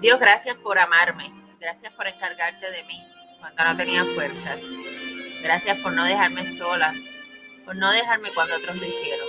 Dios, 0.00 0.18
gracias 0.18 0.56
por 0.56 0.78
amarme. 0.78 1.30
Gracias 1.60 1.92
por 1.92 2.08
encargarte 2.08 2.70
de 2.70 2.84
mí 2.84 3.06
cuando 3.38 3.64
no 3.64 3.76
tenía 3.76 4.06
fuerzas. 4.06 4.70
Gracias 5.42 5.76
por 5.80 5.92
no 5.92 6.04
dejarme 6.06 6.48
sola, 6.48 6.94
por 7.66 7.76
no 7.76 7.92
dejarme 7.92 8.32
cuando 8.32 8.56
otros 8.56 8.76
lo 8.76 8.86
hicieron. 8.86 9.28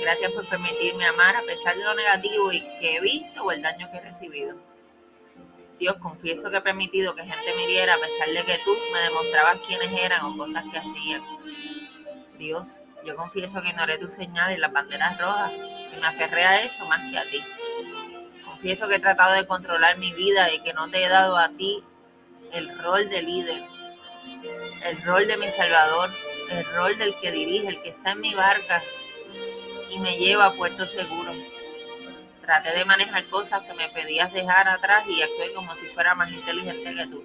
Gracias 0.00 0.32
por 0.32 0.48
permitirme 0.48 1.06
amar 1.06 1.36
a 1.36 1.42
pesar 1.42 1.76
de 1.76 1.84
lo 1.84 1.94
negativo 1.94 2.50
y 2.50 2.60
que 2.80 2.96
he 2.96 3.00
visto 3.00 3.44
o 3.44 3.52
el 3.52 3.62
daño 3.62 3.88
que 3.92 3.98
he 3.98 4.00
recibido. 4.00 4.56
Dios, 5.78 5.94
confieso 5.98 6.50
que 6.50 6.56
he 6.56 6.60
permitido 6.60 7.14
que 7.14 7.22
gente 7.22 7.54
me 7.54 7.62
hiriera 7.62 7.94
a 7.94 8.00
pesar 8.00 8.28
de 8.28 8.44
que 8.44 8.58
tú 8.64 8.76
me 8.92 9.00
demostrabas 9.02 9.60
quiénes 9.64 9.92
eran 9.96 10.24
o 10.24 10.36
cosas 10.36 10.64
que 10.72 10.78
hacían. 10.78 11.22
Dios, 12.36 12.82
yo 13.04 13.14
confieso 13.14 13.62
que 13.62 13.68
ignoré 13.68 13.96
tus 13.96 14.12
señales 14.12 14.58
y 14.58 14.60
las 14.60 14.72
banderas 14.72 15.16
rojas 15.18 15.52
y 15.52 16.00
me 16.00 16.06
aferré 16.06 16.44
a 16.44 16.62
eso 16.62 16.84
más 16.86 17.08
que 17.10 17.16
a 17.16 17.30
ti. 17.30 17.44
Confieso 18.60 18.88
que 18.88 18.96
he 18.96 19.00
tratado 19.00 19.32
de 19.32 19.46
controlar 19.46 19.96
mi 19.96 20.12
vida 20.12 20.52
y 20.52 20.58
que 20.60 20.74
no 20.74 20.90
te 20.90 21.02
he 21.02 21.08
dado 21.08 21.38
a 21.38 21.48
ti 21.48 21.82
el 22.52 22.78
rol 22.78 23.08
de 23.08 23.22
líder, 23.22 23.62
el 24.82 25.02
rol 25.02 25.26
de 25.26 25.38
mi 25.38 25.48
salvador, 25.48 26.10
el 26.50 26.66
rol 26.66 26.98
del 26.98 27.18
que 27.20 27.32
dirige, 27.32 27.68
el 27.68 27.80
que 27.80 27.88
está 27.88 28.10
en 28.10 28.20
mi 28.20 28.34
barca 28.34 28.82
y 29.88 29.98
me 29.98 30.18
lleva 30.18 30.44
a 30.44 30.52
puerto 30.52 30.86
seguro 30.86 31.32
traté 32.50 32.72
de 32.76 32.84
manejar 32.84 33.26
cosas 33.28 33.62
que 33.62 33.72
me 33.72 33.88
pedías 33.88 34.30
dejar 34.32 34.68
atrás 34.68 35.04
y 35.08 35.22
actué 35.22 35.54
como 35.54 35.74
si 35.74 35.86
fuera 35.86 36.14
más 36.14 36.30
inteligente 36.30 36.94
que 36.94 37.06
tú. 37.06 37.24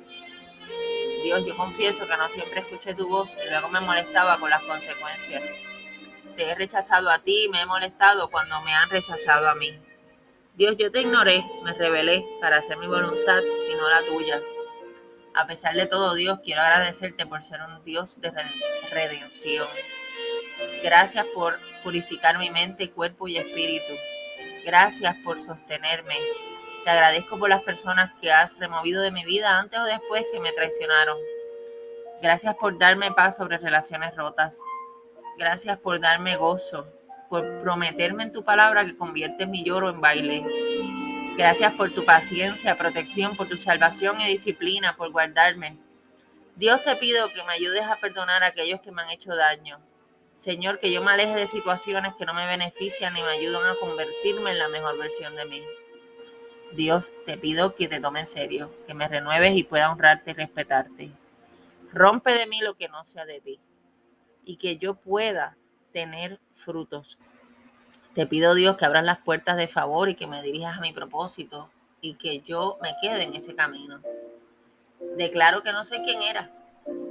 Dios, 1.24 1.44
yo 1.46 1.58
confieso 1.58 2.08
que 2.08 2.16
no 2.16 2.30
siempre 2.30 2.62
escuché 2.62 2.94
tu 2.94 3.10
voz 3.10 3.36
y 3.44 3.50
luego 3.50 3.68
me 3.68 3.82
molestaba 3.82 4.38
con 4.38 4.50
las 4.50 4.62
consecuencias. 4.62 5.54
Te 6.38 6.50
he 6.50 6.56
rechazado 6.56 7.10
a 7.10 7.20
ti 7.20 7.46
y 7.46 7.50
me 7.50 7.60
he 7.60 7.66
molestado 7.66 8.30
cuando 8.30 8.62
me 8.62 8.74
han 8.74 8.90
rechazado 8.90 9.50
a 9.50 9.56
mí. 9.56 9.78
Dios, 10.56 10.78
yo 10.78 10.90
te 10.90 11.02
ignoré, 11.02 11.46
me 11.64 11.74
rebelé 11.74 12.26
para 12.40 12.58
hacer 12.58 12.78
mi 12.78 12.88
voluntad 12.88 13.42
y 13.70 13.76
no 13.76 13.90
la 13.90 14.06
tuya. 14.06 14.42
A 15.34 15.46
pesar 15.46 15.74
de 15.74 15.86
todo, 15.86 16.14
Dios, 16.16 16.40
quiero 16.42 16.62
agradecerte 16.62 17.26
por 17.26 17.42
ser 17.42 17.60
un 17.62 17.84
Dios 17.84 18.22
de 18.22 18.32
redención. 18.90 19.68
Gracias 20.82 21.26
por 21.34 21.60
purificar 21.84 22.40
mi 22.40 22.50
mente, 22.52 22.90
cuerpo 22.90 23.28
y 23.28 23.36
espíritu. 23.36 23.92
Gracias 24.64 25.14
por 25.26 25.42
sostenerme. 25.42 26.16
Te 26.86 26.90
agradezco 26.90 27.38
por 27.38 27.50
las 27.50 27.64
personas 27.64 28.12
que 28.22 28.32
has 28.32 28.58
removido 28.58 29.02
de 29.02 29.12
mi 29.12 29.26
vida 29.26 29.60
antes 29.60 29.78
o 29.78 29.84
después 29.84 30.26
que 30.32 30.40
me 30.40 30.54
traicionaron. 30.54 31.18
Gracias 32.22 32.56
por 32.56 32.78
darme 32.80 33.12
paz 33.12 33.36
sobre 33.36 33.58
relaciones 33.58 34.16
rotas. 34.16 34.62
Gracias 35.38 35.78
por 35.80 36.00
darme 36.00 36.38
gozo, 36.38 36.88
por 37.30 37.62
prometerme 37.62 38.24
en 38.24 38.32
tu 38.32 38.44
palabra 38.44 38.86
que 38.86 38.98
conviertes 38.98 39.48
mi 39.48 39.64
lloro 39.64 39.90
en 39.90 40.02
baile. 40.02 40.46
Gracias 41.38 41.74
por 41.74 41.94
tu 41.94 42.06
paciencia, 42.06 42.78
protección, 42.78 43.36
por 43.36 43.50
tu 43.50 43.58
salvación 43.58 44.22
y 44.22 44.28
disciplina, 44.28 44.96
por 44.96 45.12
guardarme. 45.12 45.78
Dios 46.56 46.82
te 46.84 46.96
pido 46.96 47.30
que 47.34 47.44
me 47.44 47.54
ayudes 47.54 47.84
a 47.84 47.98
perdonar 47.98 48.44
a 48.44 48.48
aquellos 48.48 48.80
que 48.82 48.92
me 48.92 49.02
han 49.02 49.10
hecho 49.10 49.36
daño 49.36 49.80
Señor, 50.36 50.80
que 50.80 50.92
yo 50.92 51.02
me 51.02 51.12
aleje 51.12 51.34
de 51.34 51.48
situaciones 51.48 52.14
que 52.16 52.26
no 52.26 52.34
me 52.34 52.46
benefician 52.46 53.14
ni 53.14 53.22
me 53.22 53.30
ayudan 53.30 53.66
a 53.68 53.80
convertirme 53.80 54.52
en 54.52 54.60
la 54.60 54.68
mejor 54.68 54.98
versión 54.98 55.34
de 55.38 55.46
mí. 55.46 55.64
Dios, 56.74 57.14
te 57.26 57.38
pido 57.38 57.74
que 57.74 57.88
te 57.88 58.02
tome 58.02 58.20
en 58.20 58.26
serio, 58.26 58.70
que 58.86 58.94
me 58.94 59.08
renueves 59.08 59.56
y 59.56 59.64
pueda 59.64 59.90
honrarte 59.90 60.32
y 60.32 60.34
respetarte. 60.34 61.12
Rompe 61.94 62.34
de 62.34 62.48
mí 62.48 62.60
lo 62.60 62.76
que 62.76 62.90
no 62.90 63.06
sea 63.06 63.26
de 63.26 63.40
ti 63.40 63.62
y 64.44 64.58
que 64.58 64.76
yo 64.76 64.96
pueda 64.96 65.56
tener 65.96 66.42
frutos. 66.54 67.18
Te 68.14 68.28
pido, 68.28 68.54
Dios, 68.54 68.76
que 68.76 68.84
abras 68.84 69.06
las 69.06 69.20
puertas 69.20 69.56
de 69.56 69.70
favor 69.70 70.10
y 70.10 70.16
que 70.16 70.28
me 70.28 70.42
dirijas 70.42 70.78
a 70.78 70.82
mi 70.82 70.92
propósito 70.92 71.70
y 72.02 72.16
que 72.16 72.42
yo 72.42 72.78
me 72.82 72.94
quede 73.02 73.24
en 73.24 73.34
ese 73.34 73.56
camino. 73.56 74.02
Declaro 75.16 75.64
que 75.64 75.72
no 75.72 75.86
soy 75.86 76.00
quien 76.00 76.22
era 76.22 76.52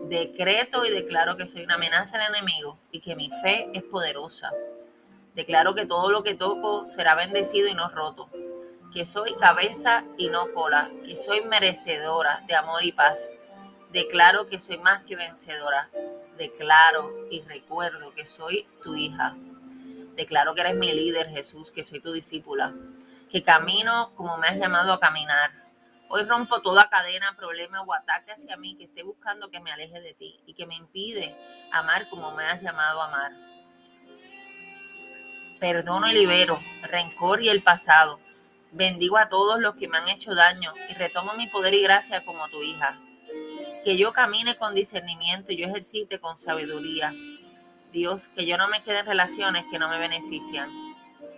Decreto 0.05 0.85
y 0.85 0.91
declaro 0.91 1.39
que 1.39 1.47
soy 1.47 1.63
una 1.63 1.77
amenaza 1.77 2.23
al 2.23 2.35
enemigo 2.35 2.79
y 2.93 3.01
que 3.01 3.17
mi 3.17 3.31
fe 3.43 3.71
es 3.73 3.83
poderosa. 3.83 4.53
Declaro 5.35 5.75
que 5.75 5.87
todo 5.87 6.11
lo 6.11 6.23
que 6.23 6.35
toco 6.35 6.87
será 6.87 7.15
bendecido 7.15 7.69
y 7.69 7.75
no 7.75 7.89
roto. 7.89 8.29
Que 8.93 9.07
soy 9.07 9.35
cabeza 9.35 10.05
y 10.19 10.29
no 10.29 10.53
cola. 10.53 10.91
Que 11.07 11.17
soy 11.17 11.41
merecedora 11.41 12.45
de 12.47 12.55
amor 12.55 12.85
y 12.85 12.93
paz. 12.93 13.31
Declaro 13.93 14.47
que 14.47 14.61
soy 14.61 14.77
más 14.77 15.01
que 15.01 15.17
vencedora. 15.17 15.89
Declaro 16.39 17.29
y 17.31 17.43
recuerdo 17.43 18.13
que 18.15 18.27
soy 18.27 18.67
tu 18.83 18.95
hija. 18.95 19.37
Declaro 20.17 20.55
que 20.55 20.61
eres 20.61 20.77
mi 20.77 20.93
líder, 20.93 21.29
Jesús, 21.29 21.71
que 21.71 21.85
soy 21.85 22.01
tu 22.01 22.13
discípula. 22.13 22.75
Que 23.31 23.43
camino 23.43 24.13
como 24.15 24.39
me 24.39 24.49
has 24.49 24.59
llamado 24.59 24.93
a 24.93 25.01
caminar 25.01 25.65
Hoy 26.09 26.23
rompo 26.23 26.61
toda 26.61 26.89
cadena, 26.89 27.35
problema 27.37 27.83
o 27.83 27.93
ataque 27.93 28.31
hacia 28.31 28.57
mí 28.57 28.77
que 28.77 28.85
esté 28.85 29.03
buscando 29.03 29.51
que 29.51 29.59
me 29.59 29.73
aleje 29.73 30.01
de 30.01 30.15
ti 30.15 30.41
y 30.47 30.55
que 30.55 30.65
me 30.65 30.77
impide 30.77 31.37
amar 31.73 32.09
como 32.09 32.31
me 32.33 32.45
has 32.45 32.63
llamado 32.63 33.03
a 33.03 33.07
amar. 33.07 33.33
Perdono 35.59 36.09
y 36.09 36.13
libero 36.13 36.61
rencor 36.83 37.43
y 37.43 37.49
el 37.49 37.63
pasado. 37.63 38.21
Bendigo 38.71 39.17
a 39.19 39.29
todos 39.29 39.59
los 39.59 39.75
que 39.75 39.89
me 39.89 39.99
han 39.99 40.09
hecho 40.09 40.35
daño 40.37 40.73
y 40.89 40.95
retomo 40.95 41.35
mi 41.35 41.49
poder 41.49 41.75
y 41.75 41.83
gracia 41.83 42.25
como 42.25 42.49
tu 42.49 42.63
hija. 42.63 43.01
Que 43.85 43.97
yo 43.97 44.13
camine 44.13 44.57
con 44.57 44.75
discernimiento 44.75 45.53
y 45.53 45.57
yo 45.57 45.67
ejercite 45.67 46.19
con 46.19 46.39
sabiduría. 46.39 47.15
Dios, 47.93 48.29
que 48.29 48.47
yo 48.47 48.57
no 48.57 48.69
me 48.69 48.83
quede 48.83 49.01
en 49.01 49.07
relaciones 49.07 49.65
que 49.71 49.79
no 49.79 49.89
me 49.89 49.99
benefician. 49.99 50.71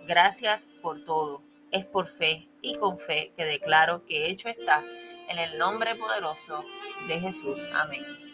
Gracias 0.07 0.67
por 0.81 1.03
todo. 1.03 1.43
Es 1.71 1.85
por 1.85 2.07
fe 2.07 2.47
y 2.61 2.75
con 2.75 2.97
fe 2.97 3.33
que 3.35 3.43
declaro 3.43 4.05
que 4.05 4.27
hecho 4.27 4.47
está 4.47 4.83
en 5.27 5.37
el 5.37 5.57
nombre 5.57 5.95
poderoso 5.95 6.63
de 7.07 7.19
Jesús. 7.19 7.67
Amén. 7.73 8.26